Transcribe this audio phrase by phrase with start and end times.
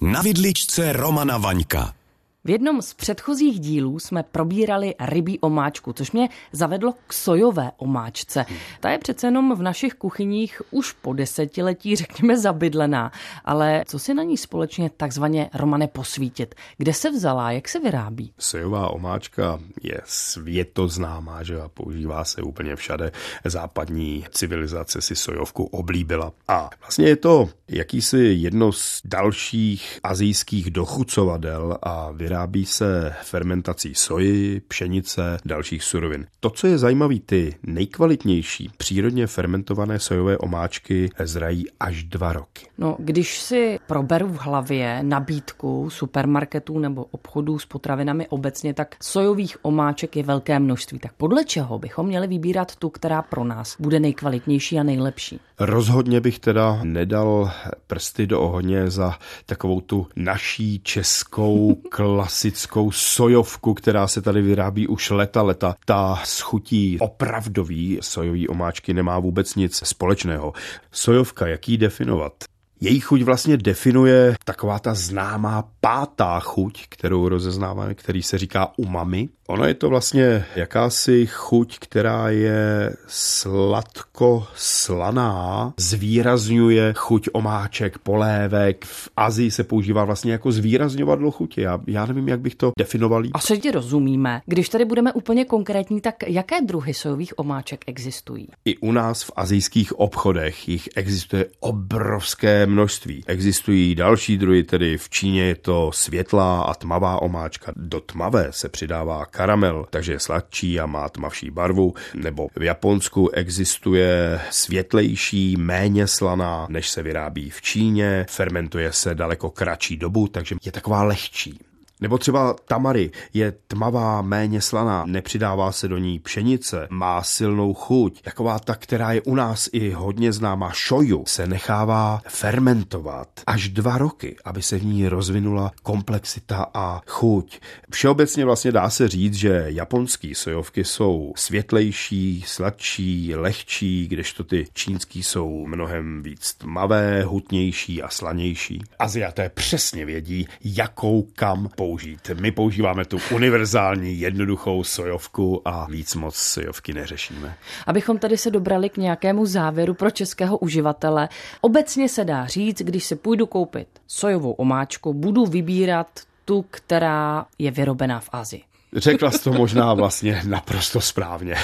[0.00, 1.99] Na vidličce Romana Vaňka.
[2.44, 8.46] V jednom z předchozích dílů jsme probírali rybí omáčku, což mě zavedlo k sojové omáčce.
[8.80, 13.12] Ta je přece jenom v našich kuchyních už po desetiletí, řekněme, zabydlená.
[13.44, 16.54] Ale co si na ní společně takzvaně Romane posvítit?
[16.78, 18.32] Kde se vzala, jak se vyrábí?
[18.38, 23.12] Sojová omáčka je světoznámá, že a používá se úplně všade.
[23.44, 26.32] Západní civilizace si sojovku oblíbila.
[26.48, 34.60] A vlastně je to jakýsi jedno z dalších azijských dochucovadel a vyrábí se fermentací soji,
[34.68, 36.26] pšenice, dalších surovin.
[36.40, 42.66] To, co je zajímavé, ty nejkvalitnější přírodně fermentované sojové omáčky zrají až dva roky.
[42.78, 49.56] No, když si proberu v hlavě nabídku supermarketů nebo obchodů s potravinami obecně, tak sojových
[49.62, 50.98] omáček je velké množství.
[50.98, 55.40] Tak podle čeho bychom měli vybírat tu, která pro nás bude nejkvalitnější a nejlepší?
[55.58, 57.50] Rozhodně bych teda nedal
[57.86, 61.74] prsty do ohně za takovou tu naší českou
[62.20, 65.74] klasickou sojovku, která se tady vyrábí už leta leta.
[65.84, 70.52] Ta schutí opravdový sojový omáčky nemá vůbec nic společného.
[70.92, 72.32] Sojovka, jak ji definovat?
[72.80, 79.28] Její chuť vlastně definuje taková ta známá pátá chuť, kterou rozeznáváme, který se říká umami.
[79.50, 88.84] Ono je to vlastně jakási chuť, která je sladko-slaná, zvýrazňuje chuť omáček, polévek.
[88.84, 91.62] V Azii se používá vlastně jako zvýrazňovadlo chutě.
[91.62, 93.22] Já, já nevím, jak bych to definoval.
[93.32, 94.40] Asi ti rozumíme.
[94.46, 98.48] Když tady budeme úplně konkrétní, tak jaké druhy sojových omáček existují?
[98.64, 103.24] I u nás v azijských obchodech jich existuje obrovské množství.
[103.26, 107.72] Existují další druhy, tedy v Číně je to světlá a tmavá omáčka.
[107.76, 111.94] Do tmavé se přidává karamel, takže je sladčí a má tmavší barvu.
[112.14, 118.26] Nebo v Japonsku existuje světlejší, méně slaná, než se vyrábí v Číně.
[118.28, 121.69] Fermentuje se daleko kratší dobu, takže je taková lehčí.
[122.00, 128.22] Nebo třeba tamary je tmavá, méně slaná, nepřidává se do ní pšenice, má silnou chuť.
[128.22, 133.98] Taková ta, která je u nás i hodně známá, šoju, se nechává fermentovat až dva
[133.98, 137.60] roky, aby se v ní rozvinula komplexita a chuť.
[137.90, 145.22] Všeobecně vlastně dá se říct, že japonský sojovky jsou světlejší, sladší, lehčí, kdežto ty čínský
[145.22, 148.82] jsou mnohem víc tmavé, hutnější a slanější.
[148.98, 152.30] Aziaté přesně vědí, jakou kam použít použít.
[152.40, 157.54] My používáme tu univerzální, jednoduchou sojovku a víc moc sojovky neřešíme.
[157.86, 161.28] Abychom tady se dobrali k nějakému závěru pro českého uživatele,
[161.60, 166.06] obecně se dá říct, když se půjdu koupit sojovou omáčku, budu vybírat
[166.44, 168.62] tu, která je vyrobená v Azii.
[168.96, 171.54] Řekla jsi to možná vlastně naprosto správně.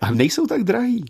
[0.00, 1.04] A nejsou tak drahý.